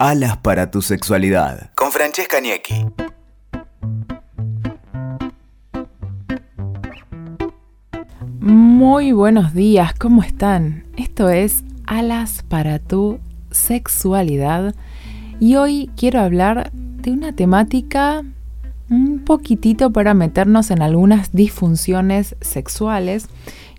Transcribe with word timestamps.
Alas 0.00 0.36
para 0.38 0.72
tu 0.72 0.82
sexualidad. 0.82 1.70
Con 1.76 1.92
Francesca 1.92 2.40
Niecki. 2.40 2.86
Muy 8.40 9.12
buenos 9.12 9.54
días, 9.54 9.94
¿cómo 9.94 10.24
están? 10.24 10.84
Esto 10.96 11.28
es 11.28 11.62
Alas 11.86 12.42
para 12.48 12.80
tu 12.80 13.20
sexualidad 13.52 14.74
y 15.38 15.54
hoy 15.54 15.88
quiero 15.96 16.20
hablar 16.20 16.72
de 16.72 17.12
una 17.12 17.32
temática 17.32 18.24
un 18.90 19.20
poquitito 19.20 19.92
para 19.92 20.12
meternos 20.12 20.72
en 20.72 20.82
algunas 20.82 21.30
disfunciones 21.30 22.34
sexuales 22.40 23.28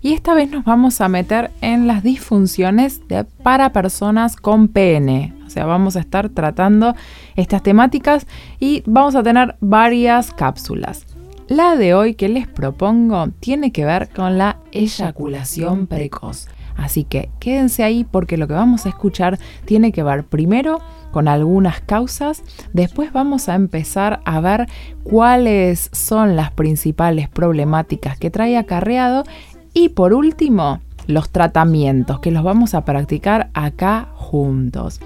y 0.00 0.14
esta 0.14 0.32
vez 0.32 0.50
nos 0.50 0.64
vamos 0.64 1.02
a 1.02 1.08
meter 1.08 1.50
en 1.60 1.86
las 1.86 2.02
disfunciones 2.02 3.02
para 3.42 3.72
personas 3.72 4.36
con 4.36 4.68
pene. 4.68 5.35
Vamos 5.64 5.96
a 5.96 6.00
estar 6.00 6.28
tratando 6.28 6.94
estas 7.34 7.62
temáticas 7.62 8.26
y 8.58 8.82
vamos 8.86 9.14
a 9.14 9.22
tener 9.22 9.56
varias 9.60 10.32
cápsulas. 10.32 11.06
La 11.48 11.76
de 11.76 11.94
hoy 11.94 12.14
que 12.14 12.28
les 12.28 12.48
propongo 12.48 13.28
tiene 13.40 13.70
que 13.70 13.84
ver 13.84 14.08
con 14.08 14.36
la 14.36 14.58
eyaculación 14.72 15.86
precoz. 15.86 16.48
Así 16.76 17.04
que 17.04 17.30
quédense 17.40 17.84
ahí 17.84 18.04
porque 18.04 18.36
lo 18.36 18.48
que 18.48 18.54
vamos 18.54 18.84
a 18.84 18.90
escuchar 18.90 19.38
tiene 19.64 19.92
que 19.92 20.02
ver 20.02 20.24
primero 20.24 20.80
con 21.10 21.28
algunas 21.28 21.80
causas, 21.80 22.42
después 22.74 23.12
vamos 23.12 23.48
a 23.48 23.54
empezar 23.54 24.20
a 24.24 24.40
ver 24.40 24.66
cuáles 25.02 25.88
son 25.92 26.36
las 26.36 26.50
principales 26.50 27.28
problemáticas 27.28 28.18
que 28.18 28.30
trae 28.30 28.58
acarreado 28.58 29.24
y 29.72 29.90
por 29.90 30.12
último, 30.12 30.80
los 31.06 31.30
tratamientos 31.30 32.20
que 32.20 32.30
los 32.30 32.42
vamos 32.42 32.74
a 32.74 32.84
practicar 32.84 33.50
acá 33.54 34.08
juntos. 34.36 35.00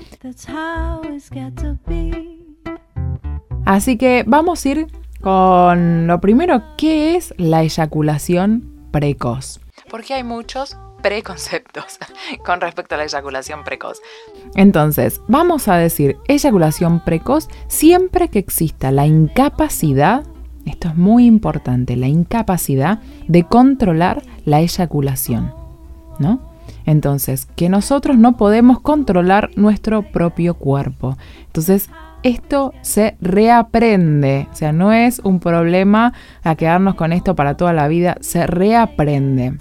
Así 3.64 3.96
que 3.96 4.24
vamos 4.26 4.64
a 4.64 4.68
ir 4.68 4.86
con 5.20 6.06
lo 6.06 6.20
primero, 6.20 6.62
¿qué 6.76 7.16
es 7.16 7.32
la 7.36 7.62
eyaculación 7.62 8.88
precoz? 8.90 9.60
Porque 9.88 10.14
hay 10.14 10.24
muchos 10.24 10.76
preconceptos 11.02 11.98
con 12.44 12.60
respecto 12.60 12.96
a 12.96 12.98
la 12.98 13.04
eyaculación 13.04 13.62
precoz. 13.62 14.00
Entonces, 14.56 15.20
vamos 15.28 15.68
a 15.68 15.76
decir 15.76 16.16
eyaculación 16.26 17.04
precoz 17.04 17.48
siempre 17.68 18.28
que 18.28 18.40
exista 18.40 18.90
la 18.90 19.06
incapacidad 19.06 20.24
esto 20.66 20.88
es 20.88 20.96
muy 20.96 21.24
importante, 21.24 21.96
la 21.96 22.06
incapacidad 22.06 23.00
de 23.26 23.44
controlar 23.44 24.22
la 24.44 24.60
eyaculación, 24.60 25.54
¿no? 26.18 26.49
Entonces, 26.86 27.46
que 27.56 27.68
nosotros 27.68 28.18
no 28.18 28.36
podemos 28.36 28.80
controlar 28.80 29.50
nuestro 29.56 30.02
propio 30.02 30.54
cuerpo. 30.54 31.16
Entonces, 31.46 31.90
esto 32.22 32.74
se 32.82 33.16
reaprende, 33.20 34.46
o 34.52 34.54
sea, 34.54 34.72
no 34.72 34.92
es 34.92 35.20
un 35.20 35.40
problema 35.40 36.12
a 36.42 36.54
quedarnos 36.54 36.94
con 36.94 37.12
esto 37.12 37.34
para 37.34 37.56
toda 37.56 37.72
la 37.72 37.88
vida, 37.88 38.18
se 38.20 38.46
reaprende. 38.46 39.54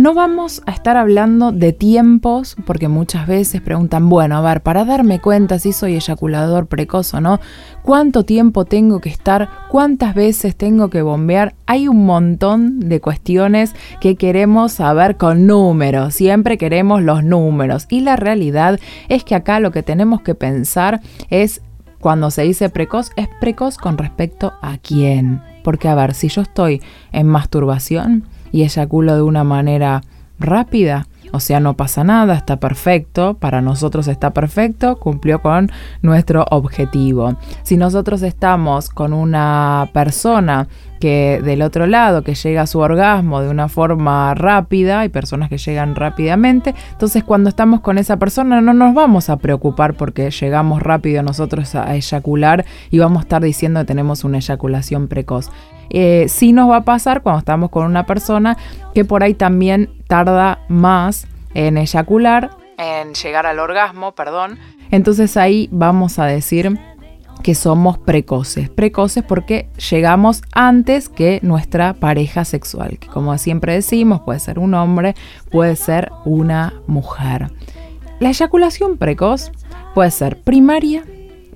No 0.00 0.14
vamos 0.14 0.62
a 0.64 0.70
estar 0.70 0.96
hablando 0.96 1.52
de 1.52 1.74
tiempos, 1.74 2.56
porque 2.64 2.88
muchas 2.88 3.26
veces 3.26 3.60
preguntan, 3.60 4.08
bueno, 4.08 4.38
a 4.38 4.40
ver, 4.40 4.62
para 4.62 4.86
darme 4.86 5.20
cuenta 5.20 5.58
si 5.58 5.74
soy 5.74 5.94
eyaculador 5.94 6.68
precoz 6.68 7.12
o 7.12 7.20
no, 7.20 7.38
cuánto 7.82 8.24
tiempo 8.24 8.64
tengo 8.64 9.00
que 9.00 9.10
estar, 9.10 9.50
cuántas 9.68 10.14
veces 10.14 10.56
tengo 10.56 10.88
que 10.88 11.02
bombear. 11.02 11.54
Hay 11.66 11.86
un 11.86 12.06
montón 12.06 12.80
de 12.80 13.02
cuestiones 13.02 13.74
que 14.00 14.16
queremos 14.16 14.72
saber 14.72 15.18
con 15.18 15.46
números, 15.46 16.14
siempre 16.14 16.56
queremos 16.56 17.02
los 17.02 17.22
números. 17.22 17.86
Y 17.90 18.00
la 18.00 18.16
realidad 18.16 18.80
es 19.10 19.22
que 19.22 19.34
acá 19.34 19.60
lo 19.60 19.70
que 19.70 19.82
tenemos 19.82 20.22
que 20.22 20.34
pensar 20.34 21.02
es, 21.28 21.60
cuando 22.00 22.30
se 22.30 22.40
dice 22.40 22.70
precoz, 22.70 23.10
es 23.16 23.28
precoz 23.38 23.76
con 23.76 23.98
respecto 23.98 24.54
a 24.62 24.78
quién. 24.78 25.42
Porque 25.62 25.88
a 25.88 25.94
ver, 25.94 26.14
si 26.14 26.28
yo 26.28 26.40
estoy 26.40 26.80
en 27.12 27.26
masturbación, 27.26 28.24
y 28.52 28.62
eyaculo 28.62 29.14
de 29.14 29.22
una 29.22 29.44
manera 29.44 30.02
rápida, 30.38 31.06
o 31.32 31.40
sea, 31.40 31.60
no 31.60 31.74
pasa 31.74 32.02
nada, 32.02 32.34
está 32.34 32.56
perfecto, 32.58 33.34
para 33.34 33.60
nosotros 33.60 34.08
está 34.08 34.30
perfecto, 34.30 34.96
cumplió 34.96 35.40
con 35.40 35.70
nuestro 36.02 36.44
objetivo. 36.50 37.36
Si 37.62 37.76
nosotros 37.76 38.22
estamos 38.22 38.88
con 38.88 39.12
una 39.12 39.90
persona 39.92 40.66
que 41.00 41.40
del 41.42 41.62
otro 41.62 41.86
lado, 41.86 42.22
que 42.22 42.34
llega 42.34 42.62
a 42.62 42.66
su 42.66 42.78
orgasmo 42.78 43.40
de 43.40 43.48
una 43.48 43.68
forma 43.68 44.34
rápida, 44.34 45.00
hay 45.00 45.08
personas 45.08 45.48
que 45.48 45.58
llegan 45.58 45.96
rápidamente, 45.96 46.74
entonces 46.92 47.24
cuando 47.24 47.48
estamos 47.48 47.80
con 47.80 47.98
esa 47.98 48.18
persona 48.18 48.60
no 48.60 48.74
nos 48.74 48.94
vamos 48.94 49.30
a 49.30 49.38
preocupar 49.38 49.94
porque 49.94 50.30
llegamos 50.30 50.82
rápido 50.82 51.22
nosotros 51.22 51.74
a 51.74 51.96
eyacular 51.96 52.64
y 52.90 52.98
vamos 52.98 53.18
a 53.18 53.22
estar 53.22 53.42
diciendo 53.42 53.80
que 53.80 53.86
tenemos 53.86 54.22
una 54.24 54.38
eyaculación 54.38 55.08
precoz. 55.08 55.50
Eh, 55.88 56.26
sí 56.28 56.52
nos 56.52 56.70
va 56.70 56.76
a 56.76 56.84
pasar 56.84 57.22
cuando 57.22 57.40
estamos 57.40 57.70
con 57.70 57.84
una 57.84 58.06
persona 58.06 58.56
que 58.94 59.04
por 59.04 59.24
ahí 59.24 59.34
también 59.34 59.90
tarda 60.06 60.60
más 60.68 61.26
en 61.54 61.78
eyacular, 61.78 62.50
en 62.78 63.14
llegar 63.14 63.46
al 63.46 63.58
orgasmo, 63.58 64.12
perdón. 64.12 64.58
Entonces 64.90 65.36
ahí 65.36 65.68
vamos 65.70 66.18
a 66.18 66.26
decir 66.26 66.78
que 67.42 67.54
somos 67.54 67.98
precoces. 67.98 68.68
Precoces 68.68 69.24
porque 69.24 69.68
llegamos 69.90 70.42
antes 70.52 71.08
que 71.08 71.40
nuestra 71.42 71.94
pareja 71.94 72.44
sexual, 72.44 72.98
que 72.98 73.08
como 73.08 73.36
siempre 73.38 73.74
decimos, 73.74 74.20
puede 74.20 74.40
ser 74.40 74.58
un 74.58 74.74
hombre, 74.74 75.14
puede 75.50 75.76
ser 75.76 76.12
una 76.24 76.74
mujer. 76.86 77.50
La 78.20 78.28
eyaculación 78.28 78.98
precoz 78.98 79.50
puede 79.94 80.10
ser 80.10 80.42
primaria, 80.42 81.04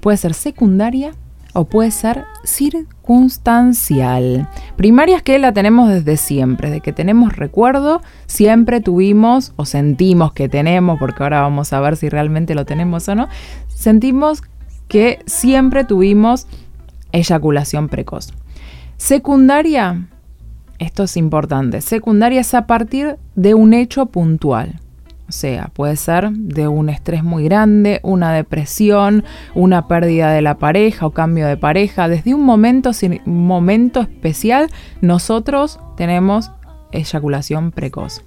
puede 0.00 0.16
ser 0.16 0.34
secundaria 0.34 1.12
o 1.54 1.64
puede 1.66 1.90
ser 1.90 2.24
circunstancial. 2.42 4.48
Primaria 4.76 5.18
es 5.18 5.22
que 5.22 5.38
la 5.38 5.52
tenemos 5.52 5.88
desde 5.88 6.16
siempre, 6.16 6.70
de 6.70 6.80
que 6.80 6.92
tenemos 6.92 7.36
recuerdo, 7.36 8.02
siempre 8.26 8.80
tuvimos 8.80 9.52
o 9.56 9.64
sentimos 9.64 10.32
que 10.32 10.48
tenemos, 10.48 10.98
porque 10.98 11.22
ahora 11.22 11.42
vamos 11.42 11.72
a 11.72 11.80
ver 11.80 11.96
si 11.96 12.08
realmente 12.08 12.54
lo 12.54 12.64
tenemos 12.64 13.08
o 13.08 13.14
no, 13.14 13.28
sentimos 13.68 14.42
que 14.88 15.20
siempre 15.26 15.84
tuvimos 15.84 16.46
eyaculación 17.12 17.88
precoz. 17.88 18.32
Secundaria, 18.96 20.06
esto 20.78 21.04
es 21.04 21.16
importante, 21.16 21.80
secundaria 21.80 22.40
es 22.40 22.54
a 22.54 22.66
partir 22.66 23.16
de 23.34 23.54
un 23.54 23.74
hecho 23.74 24.06
puntual. 24.06 24.80
O 25.26 25.32
sea, 25.32 25.70
puede 25.72 25.96
ser 25.96 26.30
de 26.32 26.68
un 26.68 26.90
estrés 26.90 27.24
muy 27.24 27.44
grande, 27.44 27.98
una 28.02 28.32
depresión, 28.32 29.24
una 29.54 29.88
pérdida 29.88 30.30
de 30.30 30.42
la 30.42 30.58
pareja 30.58 31.06
o 31.06 31.12
cambio 31.12 31.46
de 31.46 31.56
pareja. 31.56 32.08
Desde 32.08 32.34
un 32.34 32.42
momento, 32.42 32.90
momento 33.24 34.02
especial, 34.02 34.68
nosotros 35.00 35.80
tenemos 35.96 36.52
eyaculación 36.92 37.72
precoz. 37.72 38.22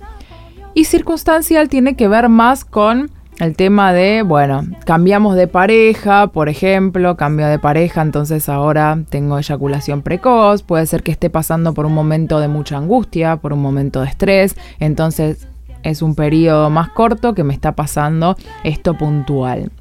Y 0.74 0.86
circunstancial 0.86 1.70
tiene 1.70 1.96
que 1.96 2.08
ver 2.08 2.30
más 2.30 2.66
con 2.66 3.12
el 3.40 3.56
tema 3.56 3.94
de, 3.94 4.24
bueno, 4.24 4.64
cambiamos 4.86 5.36
de 5.36 5.48
pareja, 5.48 6.28
por 6.28 6.50
ejemplo, 6.50 7.16
cambio 7.18 7.48
de 7.48 7.60
pareja, 7.60 8.02
entonces 8.02 8.50
ahora 8.50 8.98
tengo 9.10 9.38
eyaculación 9.38 10.02
precoz, 10.02 10.64
puede 10.64 10.86
ser 10.88 11.04
que 11.04 11.12
esté 11.12 11.30
pasando 11.30 11.74
por 11.74 11.86
un 11.86 11.94
momento 11.94 12.40
de 12.40 12.48
mucha 12.48 12.78
angustia, 12.78 13.38
por 13.38 13.54
un 13.54 13.62
momento 13.62 14.02
de 14.02 14.08
estrés, 14.08 14.56
entonces 14.80 15.48
es 15.84 16.02
un 16.02 16.16
periodo 16.16 16.70
más 16.70 16.90
corto 16.90 17.36
que 17.36 17.44
me 17.44 17.54
está 17.54 17.74
pasando 17.74 18.36
esto 18.64 18.98
puntual. 18.98 19.72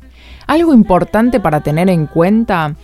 Algo 0.47 0.75
importante 0.75 1.41
para 1.41 1.63
tener 1.63 1.89
en 1.89 2.07
cuenta 2.07 2.75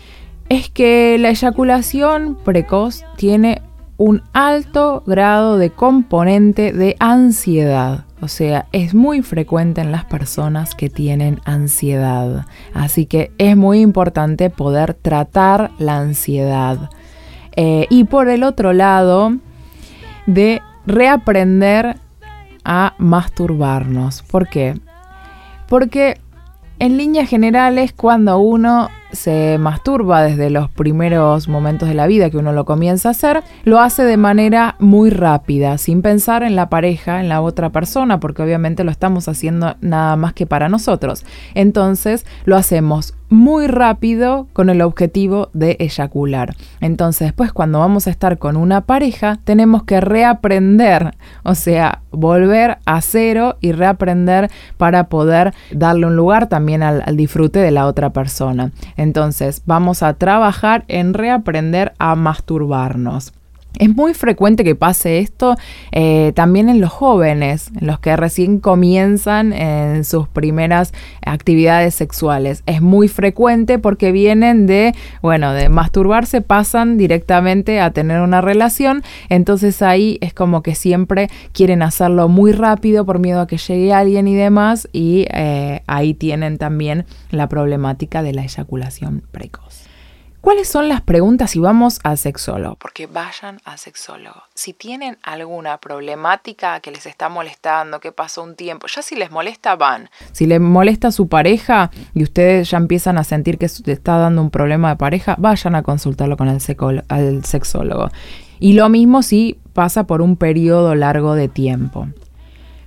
es 0.49 0.71
que 0.71 1.17
la 1.19 1.31
eyaculación 1.31 2.37
precoz 2.45 3.05
tiene 3.17 3.63
un 4.03 4.21
alto 4.33 5.05
grado 5.07 5.59
de 5.59 5.71
componente 5.71 6.73
de 6.73 6.97
ansiedad. 6.99 8.05
O 8.21 8.27
sea, 8.27 8.67
es 8.73 8.95
muy 8.95 9.23
frecuente 9.23 9.81
en 9.81 9.93
las 9.93 10.05
personas 10.07 10.75
que 10.75 10.91
tienen 10.91 11.41
ansiedad. 11.45 12.47
Así 12.75 13.07
que 13.07 13.31
es 13.39 13.57
muy 13.57 13.81
importante 13.81 14.51
poder 14.51 14.95
tratar 14.95 15.71
la 15.79 15.99
ansiedad. 15.99 16.91
Eh, 17.55 17.87
y 17.91 18.03
por 18.03 18.29
el 18.29 18.43
otro 18.43 18.73
lado, 18.73 19.37
de 20.27 20.63
reaprender 20.85 21.95
a 22.65 22.95
masturbarnos. 22.99 24.23
¿Por 24.23 24.49
qué? 24.49 24.81
Porque 25.69 26.19
en 26.81 26.97
líneas 26.97 27.29
generales, 27.29 27.93
cuando 27.93 28.39
uno 28.39 28.89
se 29.13 29.59
masturba 29.59 30.23
desde 30.23 30.51
los 30.51 30.71
primeros 30.71 31.49
momentos 31.49 31.89
de 31.89 31.95
la 31.95 32.07
vida 32.07 32.31
que 32.31 32.39
uno 32.39 32.53
lo 32.53 32.65
comienza 32.65 33.09
a 33.09 33.13
hacer, 33.13 33.43
lo 33.65 33.81
hace 33.81 34.05
de 34.05 34.17
manera 34.17 34.77
muy 34.79 35.11
rápida, 35.11 35.79
sin 35.79 36.03
pensar 36.03 36.43
en 36.43 36.57
la 36.57 36.69
pareja, 36.69 37.21
en 37.21 37.29
la 37.29 37.41
otra 37.41 37.71
persona, 37.71 38.21
porque 38.21 38.43
obviamente 38.43 38.85
lo 38.85 38.91
estamos 38.91 39.29
haciendo 39.29 39.77
nada 39.81 40.17
más 40.17 40.33
que 40.33 40.47
para 40.47 40.69
nosotros. 40.69 41.25
Entonces 41.55 42.27
lo 42.45 42.57
hacemos 42.57 43.15
muy 43.33 43.67
rápido 43.67 44.47
con 44.53 44.71
el 44.71 44.83
objetivo 44.83 45.49
de 45.53 45.77
eyacular. 45.81 46.55
Entonces, 46.81 47.29
después 47.29 47.53
cuando 47.53 47.81
vamos 47.81 48.07
a 48.07 48.11
estar 48.11 48.39
con 48.39 48.57
una 48.57 48.83
pareja, 48.83 49.39
tenemos 49.45 49.85
que 49.85 50.01
reaprender, 50.01 51.15
o 51.43 51.55
sea, 51.55 52.03
volver 52.11 52.79
a 52.85 53.01
cero 53.01 53.57
y 53.61 53.73
reaprender 53.73 54.51
para 54.77 55.05
poder 55.05 55.55
darle 55.73 56.07
un 56.07 56.17
lugar 56.17 56.49
también 56.49 56.83
al, 56.83 57.03
al 57.05 57.17
disfrute 57.17 57.59
de 57.59 57.71
la 57.71 57.87
otra 57.87 58.11
persona. 58.11 58.71
Entonces, 58.97 59.63
vamos 59.67 60.03
a 60.03 60.15
trabajar 60.15 60.85
en 60.89 61.15
reaprender 61.15 61.95
a 61.99 62.15
masturbarnos. 62.15 63.33
Es 63.79 63.95
muy 63.95 64.13
frecuente 64.15 64.65
que 64.65 64.75
pase 64.75 65.19
esto 65.19 65.57
eh, 65.93 66.33
también 66.35 66.69
en 66.69 66.81
los 66.81 66.93
jóvenes, 66.93 67.71
en 67.81 67.87
los 67.87 67.99
que 68.01 68.15
recién 68.17 68.61
comienzan 68.61 69.53
en 69.53 70.05
sus 70.05 70.29
primeras 70.29 70.93
actividades 71.25 71.95
sexuales. 71.95 72.63
Es 72.67 72.83
muy 72.83 73.09
frecuente 73.09 73.79
porque 73.79 74.13
vienen 74.13 74.67
de, 74.67 74.95
bueno, 75.23 75.53
de 75.53 75.69
masturbarse, 75.69 76.43
pasan 76.43 76.99
directamente 76.99 77.81
a 77.81 77.91
tener 77.91 78.21
una 78.21 78.41
relación. 78.41 79.03
Entonces 79.31 79.81
ahí 79.81 80.19
es 80.21 80.35
como 80.35 80.63
que 80.63 80.75
siempre 80.75 81.31
quieren 81.53 81.83
hacerlo 81.83 82.29
muy 82.29 82.53
rápido 82.53 83.07
por 83.07 83.19
miedo 83.19 83.41
a 83.41 83.47
que 83.47 83.57
llegue 83.57 83.93
alguien 83.93 84.29
y 84.29 84.35
demás. 84.35 84.87
Y 84.93 85.27
eh, 85.33 85.83
ahí 85.87 86.13
tienen 86.15 86.59
también 86.59 87.07
la 87.31 87.49
problemática 87.49 88.23
de 88.23 88.35
la 88.35 88.43
eyaculación 88.43 89.23
precoz. 89.33 89.92
¿Cuáles 90.43 90.69
son 90.69 90.89
las 90.89 91.03
preguntas 91.03 91.53
si 91.53 91.61
vamos 91.61 92.01
al 92.03 92.19
sexólogo? 92.19 92.75
Porque 92.75 93.07
vayan 93.07 93.61
al 93.65 93.79
sexólogo. 93.79 94.43
Si 94.55 94.73
tienen 94.73 95.17
alguna 95.23 95.79
problemática 95.79 96.81
que 96.81 96.91
les 96.91 97.07
está 97.07 97.29
molestando, 97.29 98.01
que 98.01 98.11
pasó 98.11 98.43
un 98.43 98.57
tiempo, 98.57 98.89
ya 98.89 99.03
si 99.03 99.15
les 99.15 99.31
molesta, 99.31 99.77
van. 99.77 100.11
Si 100.33 100.47
les 100.47 100.61
molesta 100.61 101.09
a 101.09 101.13
su 101.13 101.29
pareja 101.29 101.93
y 102.13 102.25
ustedes 102.25 102.69
ya 102.69 102.79
empiezan 102.79 103.19
a 103.19 103.25
sentir 103.25 103.57
que 103.57 103.69
te 103.69 103.93
está 103.93 104.19
dando 104.19 104.43
un 104.43 104.51
problema 104.51 104.89
de 104.89 104.97
pareja, 104.97 105.37
vayan 105.39 105.77
a 105.77 105.85
consultarlo 105.85 106.37
con 106.37 106.49
el, 106.49 106.59
el 107.11 107.45
sexólogo. 107.45 108.09
Y 108.59 108.73
lo 108.73 108.89
mismo 108.89 109.23
si 109.23 109.61
pasa 109.75 110.09
por 110.09 110.23
un 110.23 110.35
periodo 110.37 110.97
largo 110.97 111.37
de 111.37 111.47
tiempo. 111.47 112.09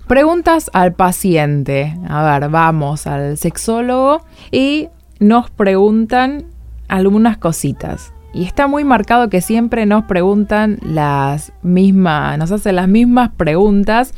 Preguntas 0.09 0.69
al 0.73 0.93
paciente. 0.93 1.95
A 2.09 2.37
ver, 2.37 2.49
vamos 2.49 3.07
al 3.07 3.37
sexólogo 3.37 4.25
y 4.51 4.89
nos 5.19 5.51
preguntan 5.51 6.53
algunas 6.87 7.37
cositas. 7.37 8.13
Y 8.33 8.43
está 8.43 8.67
muy 8.67 8.83
marcado 8.83 9.29
que 9.29 9.41
siempre 9.41 9.85
nos 9.85 10.03
preguntan 10.05 10.77
las 10.81 11.53
mismas, 11.61 12.37
nos 12.37 12.51
hacen 12.51 12.75
las 12.75 12.89
mismas 12.89 13.29
preguntas. 13.29 14.13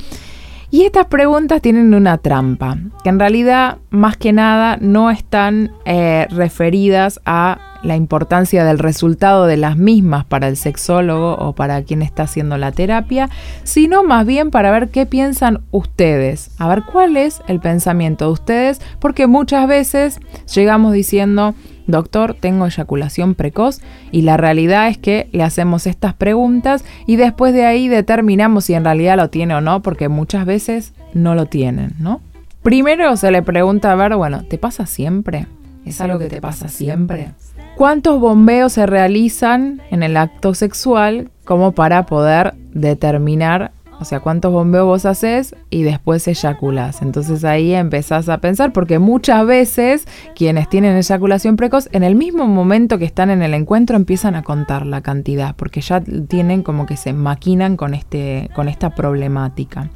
Y 0.69 0.83
estas 0.83 1.05
preguntas 1.05 1.61
tienen 1.61 1.93
una 1.93 2.17
trampa, 2.17 2.77
que 3.03 3.09
en 3.09 3.19
realidad 3.19 3.77
más 3.89 4.17
que 4.17 4.33
nada 4.33 4.77
no 4.81 5.09
están 5.11 5.71
eh, 5.85 6.27
referidas 6.29 7.21
a 7.25 7.59
la 7.83 7.95
importancia 7.95 8.65
del 8.65 8.79
resultado 8.79 9.45
de 9.45 9.55
las 9.55 9.77
mismas 9.77 10.25
para 10.25 10.47
el 10.47 10.57
sexólogo 10.57 11.35
o 11.35 11.53
para 11.53 11.83
quien 11.83 12.01
está 12.01 12.23
haciendo 12.23 12.57
la 12.57 12.71
terapia, 12.71 13.29
sino 13.63 14.03
más 14.03 14.25
bien 14.25 14.51
para 14.51 14.71
ver 14.71 14.89
qué 14.89 15.05
piensan 15.05 15.61
ustedes, 15.71 16.51
a 16.57 16.67
ver 16.67 16.83
cuál 16.91 17.17
es 17.17 17.41
el 17.47 17.59
pensamiento 17.59 18.25
de 18.25 18.31
ustedes, 18.31 18.81
porque 18.99 19.27
muchas 19.27 19.67
veces 19.67 20.19
llegamos 20.53 20.91
diciendo, 20.91 21.55
doctor, 21.87 22.35
tengo 22.39 22.65
eyaculación 22.65 23.33
precoz 23.35 23.81
y 24.11 24.21
la 24.21 24.37
realidad 24.37 24.87
es 24.87 24.97
que 24.97 25.29
le 25.31 25.43
hacemos 25.43 25.87
estas 25.87 26.13
preguntas 26.13 26.85
y 27.05 27.15
después 27.15 27.53
de 27.53 27.65
ahí 27.65 27.87
determinamos 27.87 28.65
si 28.65 28.73
en 28.73 28.83
realidad 28.83 29.17
lo 29.17 29.29
tiene 29.29 29.55
o 29.55 29.61
no, 29.61 29.81
porque 29.81 30.09
muchas 30.09 30.45
veces 30.45 30.93
no 31.13 31.35
lo 31.35 31.45
tienen, 31.45 31.93
¿no? 31.99 32.21
Primero 32.61 33.15
se 33.17 33.31
le 33.31 33.41
pregunta 33.41 33.91
a 33.91 33.95
ver, 33.95 34.15
bueno, 34.15 34.43
¿te 34.43 34.57
pasa 34.57 34.85
siempre? 34.85 35.47
¿Es 35.85 36.01
algo 36.01 36.19
que 36.19 36.27
te 36.27 36.41
pasa 36.41 36.67
siempre? 36.67 37.31
¿Cuántos 37.77 38.19
bombeos 38.19 38.73
se 38.73 38.85
realizan 38.85 39.81
en 39.89 40.03
el 40.03 40.17
acto 40.17 40.53
sexual 40.53 41.29
como 41.45 41.71
para 41.71 42.05
poder 42.05 42.55
determinar 42.73 43.71
o 43.99 44.05
sea, 44.05 44.19
cuántos 44.19 44.51
bombeos 44.51 44.85
vos 44.85 45.05
haces 45.05 45.55
y 45.69 45.83
después 45.83 46.27
eyaculas. 46.27 47.01
Entonces 47.01 47.43
ahí 47.43 47.73
empezás 47.73 48.29
a 48.29 48.37
pensar, 48.39 48.73
porque 48.73 48.99
muchas 48.99 49.45
veces 49.45 50.07
quienes 50.35 50.69
tienen 50.69 50.95
eyaculación 50.95 51.55
precoz, 51.55 51.89
en 51.91 52.03
el 52.03 52.15
mismo 52.15 52.47
momento 52.47 52.97
que 52.97 53.05
están 53.05 53.29
en 53.29 53.41
el 53.41 53.53
encuentro, 53.53 53.95
empiezan 53.95 54.35
a 54.35 54.43
contar 54.43 54.85
la 54.85 55.01
cantidad, 55.01 55.55
porque 55.55 55.81
ya 55.81 56.01
tienen 56.01 56.63
como 56.63 56.85
que 56.85 56.97
se 56.97 57.13
maquinan 57.13 57.77
con, 57.77 57.93
este, 57.93 58.49
con 58.55 58.67
esta 58.67 58.91
problemática. 58.91 59.89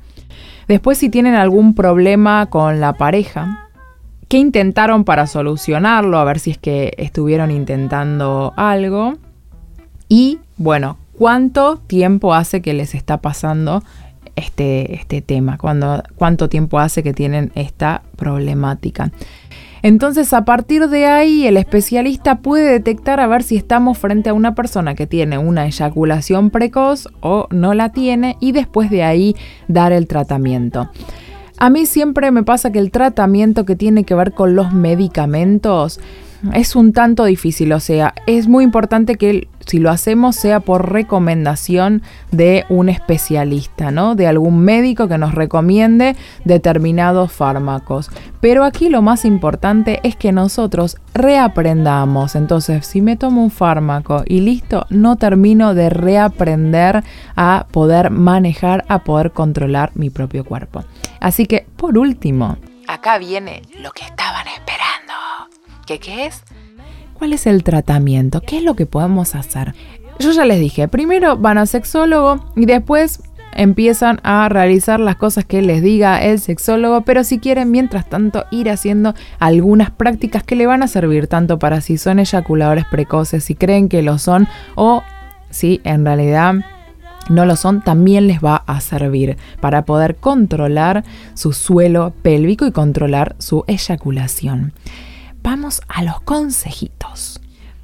Después, 0.67 0.97
si 0.97 1.09
tienen 1.09 1.35
algún 1.35 1.75
problema 1.75 2.45
con 2.47 2.79
la 2.79 2.93
pareja, 2.93 3.69
¿qué 4.27 4.37
intentaron 4.37 5.03
para 5.03 5.27
solucionarlo? 5.27 6.17
A 6.17 6.23
ver 6.23 6.39
si 6.39 6.51
es 6.51 6.57
que 6.57 6.93
estuvieron 6.97 7.51
intentando 7.51 8.53
algo. 8.55 9.15
Y 10.07 10.39
bueno, 10.57 10.97
cuánto 11.17 11.77
tiempo 11.77 12.33
hace 12.33 12.61
que 12.61 12.73
les 12.73 12.95
está 12.95 13.21
pasando 13.21 13.83
este, 14.35 14.95
este 14.95 15.21
tema, 15.21 15.57
cuánto 15.57 16.49
tiempo 16.49 16.79
hace 16.79 17.03
que 17.03 17.13
tienen 17.13 17.51
esta 17.55 18.03
problemática. 18.15 19.11
Entonces, 19.83 20.31
a 20.33 20.45
partir 20.45 20.89
de 20.89 21.07
ahí, 21.07 21.47
el 21.47 21.57
especialista 21.57 22.39
puede 22.39 22.71
detectar 22.71 23.19
a 23.19 23.27
ver 23.27 23.41
si 23.41 23.55
estamos 23.55 23.97
frente 23.97 24.29
a 24.29 24.33
una 24.33 24.53
persona 24.53 24.93
que 24.93 25.07
tiene 25.07 25.39
una 25.39 25.65
eyaculación 25.65 26.51
precoz 26.51 27.07
o 27.21 27.47
no 27.49 27.73
la 27.73 27.89
tiene 27.89 28.37
y 28.39 28.51
después 28.51 28.91
de 28.91 29.03
ahí 29.03 29.35
dar 29.67 29.91
el 29.91 30.05
tratamiento. 30.05 30.91
A 31.57 31.69
mí 31.69 31.85
siempre 31.87 32.31
me 32.31 32.43
pasa 32.43 32.71
que 32.71 32.79
el 32.79 32.91
tratamiento 32.91 33.65
que 33.65 33.75
tiene 33.75 34.03
que 34.03 34.15
ver 34.15 34.33
con 34.33 34.55
los 34.55 34.71
medicamentos 34.71 35.99
es 36.53 36.75
un 36.75 36.93
tanto 36.93 37.25
difícil, 37.25 37.71
o 37.73 37.79
sea, 37.79 38.13
es 38.25 38.47
muy 38.47 38.63
importante 38.63 39.15
que 39.15 39.47
si 39.65 39.79
lo 39.79 39.89
hacemos 39.89 40.35
sea 40.35 40.59
por 40.59 40.91
recomendación 40.91 42.01
de 42.31 42.65
un 42.69 42.89
especialista, 42.89 43.91
¿no? 43.91 44.15
De 44.15 44.27
algún 44.27 44.59
médico 44.59 45.07
que 45.07 45.17
nos 45.17 45.35
recomiende 45.35 46.15
determinados 46.45 47.31
fármacos. 47.31 48.09
Pero 48.39 48.63
aquí 48.63 48.89
lo 48.89 49.01
más 49.01 49.23
importante 49.23 49.99
es 50.03 50.15
que 50.15 50.31
nosotros 50.31 50.97
reaprendamos. 51.13 52.35
Entonces, 52.35 52.85
si 52.85 53.01
me 53.01 53.15
tomo 53.15 53.43
un 53.43 53.51
fármaco 53.51 54.23
y 54.25 54.41
listo, 54.41 54.85
no 54.89 55.15
termino 55.15 55.73
de 55.73 55.89
reaprender 55.89 57.03
a 57.35 57.67
poder 57.71 58.09
manejar, 58.09 58.83
a 58.87 59.03
poder 59.03 59.31
controlar 59.31 59.91
mi 59.93 60.09
propio 60.09 60.43
cuerpo. 60.43 60.83
Así 61.19 61.45
que, 61.45 61.67
por 61.77 61.97
último, 61.97 62.57
acá 62.87 63.17
viene 63.19 63.61
lo 63.79 63.91
que 63.91 64.03
estaban 64.03 64.47
esperando. 64.47 64.80
¿Qué, 65.99 66.25
es? 66.25 66.43
¿Cuál 67.13 67.33
es 67.33 67.45
el 67.47 67.63
tratamiento? 67.63 68.41
¿Qué 68.41 68.57
es 68.57 68.63
lo 68.63 68.75
que 68.75 68.85
podemos 68.85 69.35
hacer? 69.35 69.75
Yo 70.19 70.31
ya 70.31 70.45
les 70.45 70.59
dije, 70.59 70.87
primero 70.87 71.37
van 71.37 71.57
al 71.57 71.67
sexólogo 71.67 72.45
y 72.55 72.65
después 72.65 73.21
empiezan 73.53 74.19
a 74.23 74.47
realizar 74.47 74.99
las 74.99 75.17
cosas 75.17 75.43
que 75.43 75.61
les 75.61 75.81
diga 75.81 76.23
el 76.23 76.39
sexólogo, 76.39 77.01
pero 77.01 77.23
si 77.23 77.39
quieren, 77.39 77.71
mientras 77.71 78.07
tanto, 78.07 78.45
ir 78.51 78.69
haciendo 78.69 79.13
algunas 79.39 79.91
prácticas 79.91 80.43
que 80.43 80.55
le 80.55 80.67
van 80.67 80.83
a 80.83 80.87
servir 80.87 81.27
tanto 81.27 81.59
para 81.59 81.81
si 81.81 81.97
son 81.97 82.19
eyaculadores 82.19 82.85
precoces, 82.85 83.43
si 83.43 83.55
creen 83.55 83.89
que 83.89 84.01
lo 84.01 84.19
son 84.19 84.47
o 84.75 85.03
si 85.49 85.81
en 85.83 86.05
realidad 86.05 86.55
no 87.29 87.45
lo 87.45 87.55
son, 87.55 87.81
también 87.81 88.27
les 88.27 88.39
va 88.39 88.63
a 88.67 88.79
servir 88.79 89.37
para 89.59 89.85
poder 89.85 90.15
controlar 90.15 91.03
su 91.33 91.51
suelo 91.51 92.13
pélvico 92.21 92.65
y 92.65 92.71
controlar 92.71 93.35
su 93.39 93.65
eyaculación 93.67 94.73
vamos 95.43 95.81
a 95.87 96.03
los 96.03 96.21
consejitos. 96.21 97.41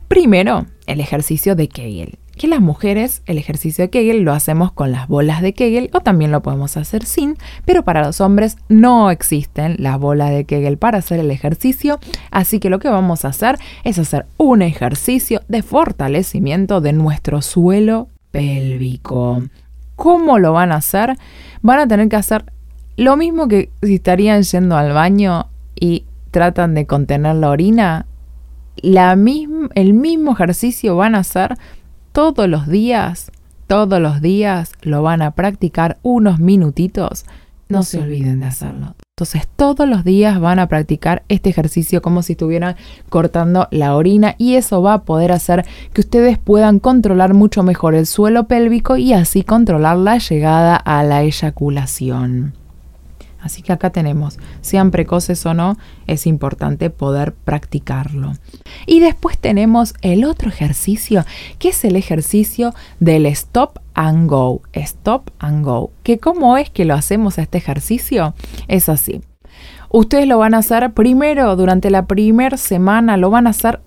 Primero, 0.07 0.65
el 0.85 0.99
ejercicio 0.99 1.55
de 1.55 1.67
Kegel. 1.67 2.17
Que 2.37 2.47
las 2.47 2.61
mujeres 2.61 3.23
el 3.25 3.39
ejercicio 3.39 3.83
de 3.83 3.89
Kegel 3.89 4.21
lo 4.21 4.31
hacemos 4.31 4.71
con 4.71 4.91
las 4.91 5.07
bolas 5.07 5.41
de 5.41 5.53
Kegel 5.53 5.89
o 5.91 6.01
también 6.01 6.31
lo 6.31 6.43
podemos 6.43 6.77
hacer 6.77 7.03
sin, 7.03 7.35
pero 7.65 7.83
para 7.83 8.05
los 8.05 8.21
hombres 8.21 8.57
no 8.69 9.09
existen 9.09 9.75
las 9.79 9.99
bolas 9.99 10.29
de 10.29 10.45
Kegel 10.45 10.77
para 10.77 10.99
hacer 10.99 11.19
el 11.19 11.31
ejercicio, 11.31 11.99
así 12.29 12.59
que 12.59 12.69
lo 12.69 12.77
que 12.77 12.89
vamos 12.89 13.25
a 13.25 13.29
hacer 13.29 13.57
es 13.83 13.97
hacer 13.97 14.27
un 14.37 14.61
ejercicio 14.61 15.41
de 15.47 15.63
fortalecimiento 15.63 16.79
de 16.79 16.93
nuestro 16.93 17.41
suelo 17.41 18.07
pélvico. 18.29 19.41
¿Cómo 19.95 20.37
lo 20.37 20.53
van 20.53 20.71
a 20.71 20.75
hacer? 20.75 21.17
Van 21.63 21.79
a 21.79 21.87
tener 21.87 22.07
que 22.07 22.17
hacer 22.17 22.45
lo 22.97 23.17
mismo 23.17 23.47
que 23.47 23.71
si 23.81 23.95
estarían 23.95 24.43
yendo 24.43 24.77
al 24.77 24.93
baño 24.93 25.47
y 25.79 26.03
tratan 26.31 26.75
de 26.75 26.85
contener 26.85 27.35
la 27.35 27.49
orina, 27.49 28.05
la 28.77 29.11
el 29.11 29.93
mismo 29.93 30.31
ejercicio 30.31 30.95
van 30.95 31.15
a 31.15 31.19
hacer 31.19 31.57
todos 32.11 32.47
los 32.47 32.67
días, 32.67 33.31
todos 33.67 33.99
los 33.99 34.21
días 34.21 34.71
lo 34.81 35.01
van 35.03 35.21
a 35.21 35.31
practicar 35.31 35.97
unos 36.03 36.39
minutitos, 36.39 37.25
no 37.69 37.83
se 37.83 37.99
olviden 37.99 38.39
de 38.39 38.45
hacerlo. 38.45 38.95
Entonces 39.17 39.47
todos 39.55 39.89
los 39.89 40.03
días 40.03 40.39
van 40.39 40.59
a 40.59 40.67
practicar 40.67 41.23
este 41.27 41.49
ejercicio 41.49 42.03
como 42.03 42.21
si 42.21 42.33
estuvieran 42.33 42.75
cortando 43.09 43.67
la 43.71 43.95
orina 43.95 44.35
y 44.37 44.55
eso 44.55 44.81
va 44.83 44.93
a 44.93 45.03
poder 45.03 45.31
hacer 45.31 45.65
que 45.91 46.01
ustedes 46.01 46.37
puedan 46.37 46.79
controlar 46.79 47.33
mucho 47.33 47.63
mejor 47.63 47.95
el 47.95 48.05
suelo 48.05 48.47
pélvico 48.47 48.95
y 48.95 49.13
así 49.13 49.41
controlar 49.41 49.97
la 49.97 50.19
llegada 50.19 50.75
a 50.75 51.03
la 51.03 51.23
eyaculación. 51.23 52.53
Así 53.41 53.61
que 53.61 53.71
acá 53.71 53.91
tenemos, 53.91 54.39
sean 54.61 54.91
precoces 54.91 55.45
o 55.45 55.53
no, 55.53 55.77
es 56.07 56.25
importante 56.25 56.89
poder 56.89 57.33
practicarlo. 57.33 58.33
Y 58.85 58.99
después 58.99 59.37
tenemos 59.37 59.93
el 60.01 60.25
otro 60.25 60.49
ejercicio, 60.49 61.23
que 61.59 61.69
es 61.69 61.85
el 61.85 61.95
ejercicio 61.95 62.73
del 62.99 63.25
stop 63.27 63.79
and 63.93 64.27
go. 64.29 64.61
Stop 64.73 65.29
and 65.39 65.63
go. 65.63 65.91
¿Que 66.03 66.17
cómo 66.17 66.57
es 66.57 66.69
que 66.69 66.85
lo 66.85 66.95
hacemos 66.95 67.37
a 67.37 67.43
este 67.43 67.57
ejercicio? 67.57 68.33
Es 68.67 68.89
así. 68.89 69.21
Ustedes 69.89 70.27
lo 70.27 70.39
van 70.39 70.53
a 70.53 70.59
hacer 70.59 70.91
primero, 70.93 71.55
durante 71.55 71.89
la 71.89 72.05
primera 72.05 72.57
semana, 72.57 73.17
lo 73.17 73.29
van 73.29 73.47
a 73.47 73.51
hacer 73.51 73.81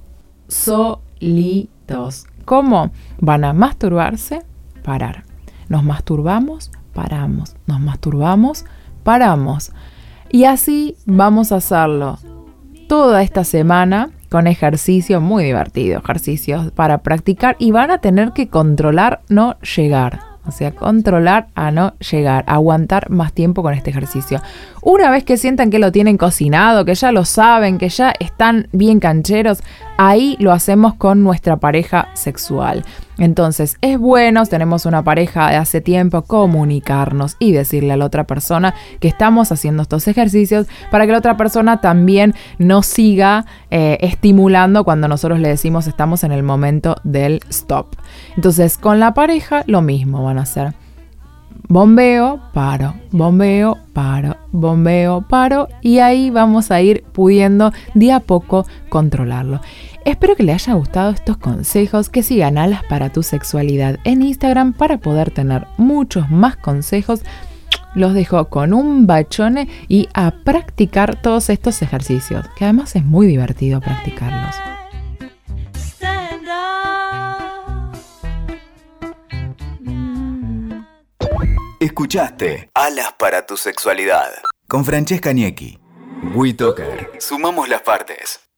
solitos. 0.49 2.27
¿Cómo? 2.45 2.91
Van 3.19 3.45
a 3.45 3.53
masturbarse, 3.53 4.43
parar. 4.83 5.25
Nos 5.69 5.85
masturbamos, 5.85 6.71
paramos. 6.95 7.55
Nos 7.67 7.81
masturbamos, 7.81 8.63
paramos. 8.63 8.80
Y 10.31 10.45
así 10.45 10.97
vamos 11.07 11.53
a 11.53 11.57
hacerlo 11.57 12.19
toda 12.89 13.23
esta 13.23 13.45
semana 13.45 14.11
con 14.29 14.47
ejercicios 14.47 15.21
muy 15.21 15.45
divertidos, 15.45 16.03
ejercicios 16.03 16.71
para 16.73 16.99
practicar 16.99 17.57
y 17.59 17.73
van 17.73 17.91
a 17.91 17.99
tener 17.99 18.33
que 18.33 18.49
controlar 18.49 19.23
no 19.29 19.59
llegar. 19.61 20.31
O 20.47 20.53
sea, 20.53 20.73
controlar 20.73 21.49
a 21.55 21.71
no 21.71 21.93
llegar, 21.99 22.45
aguantar 22.47 23.11
más 23.11 23.33
tiempo 23.33 23.63
con 23.63 23.75
este 23.75 23.91
ejercicio. 23.91 24.41
Una 24.83 25.11
vez 25.11 25.23
que 25.23 25.37
sientan 25.37 25.71
que 25.71 25.79
lo 25.79 25.93
tienen 25.93 26.17
cocinado, 26.17 26.85
que 26.85 26.95
ya 26.95 27.13
lo 27.13 27.25
saben, 27.25 27.77
que 27.77 27.91
ya 27.91 28.15
están 28.19 28.69
bien 28.73 29.01
cancheros, 29.01 29.63
ahí 29.99 30.37
lo 30.41 30.53
hacemos 30.53 30.95
con 30.95 31.23
nuestra 31.23 31.57
pareja 31.59 32.09
sexual. 32.15 32.85
Entonces, 33.21 33.77
es 33.83 33.99
bueno, 33.99 34.45
tenemos 34.47 34.87
una 34.87 35.05
pareja 35.05 35.51
de 35.51 35.57
hace 35.57 35.83
tiempo, 35.83 36.23
comunicarnos 36.23 37.37
y 37.39 37.53
decirle 37.53 37.93
a 37.93 37.97
la 37.99 38.07
otra 38.07 38.25
persona 38.25 38.75
que 38.99 39.09
estamos 39.09 39.53
haciendo 39.53 39.83
estos 39.83 40.09
ejercicios 40.09 40.67
para 40.91 41.05
que 41.05 41.13
la 41.13 41.19
otra 41.19 41.37
persona 41.37 41.83
también 41.83 42.35
nos 42.59 42.87
siga 42.87 43.45
eh, 43.71 43.99
estimulando 44.01 44.85
cuando 44.85 45.07
nosotros 45.07 45.39
le 45.39 45.49
decimos 45.49 45.87
estamos 45.87 46.25
en 46.25 46.33
el 46.33 46.43
momento 46.43 46.97
del 47.05 47.41
stop. 47.51 47.95
Entonces, 48.37 48.79
con 48.79 49.01
la 49.01 49.13
pareja 49.13 49.65
lo 49.67 49.83
mismo 49.83 50.25
van 50.25 50.39
a 50.39 50.43
hacer. 50.43 50.73
Bombeo, 51.69 52.41
paro, 52.53 52.95
bombeo, 53.13 53.79
paro, 53.93 54.37
bombeo, 54.51 55.23
paro 55.29 55.69
y 55.83 55.99
ahí 55.99 56.31
vamos 56.31 56.71
a 56.71 56.81
ir 56.81 57.05
pudiendo 57.13 57.73
de 57.95 58.13
a 58.13 58.21
poco 58.21 58.67
controlarlo. 58.89 59.61
Espero 60.05 60.35
que 60.35 60.43
le 60.43 60.53
haya 60.53 60.73
gustado 60.75 61.11
estos 61.11 61.37
consejos, 61.37 62.09
que 62.09 62.23
sigan 62.23 62.57
alas 62.57 62.83
para 62.85 63.11
tu 63.11 63.23
sexualidad 63.23 63.99
en 64.05 64.23
Instagram 64.23 64.73
para 64.73 64.99
poder 64.99 65.31
tener 65.31 65.67
muchos 65.77 66.31
más 66.31 66.57
consejos. 66.57 67.21
Los 67.95 68.15
dejo 68.15 68.49
con 68.49 68.73
un 68.73 69.07
bachone 69.07 69.69
y 69.89 70.09
a 70.15 70.31
practicar 70.31 71.21
todos 71.21 71.51
estos 71.51 71.83
ejercicios, 71.83 72.47
que 72.57 72.65
además 72.65 72.97
es 72.97 73.05
muy 73.05 73.27
divertido 73.27 73.81
practicarlos. 73.81 74.55
Escuchaste 81.79 82.71
Alas 82.75 83.15
para 83.19 83.47
tu 83.47 83.57
sexualidad 83.57 84.31
con 84.69 84.85
Francesca 84.85 85.33
Niecki. 85.33 85.79
WeToker. 86.35 87.11
Sumamos 87.19 87.69
las 87.69 87.83
partes. 87.83 88.50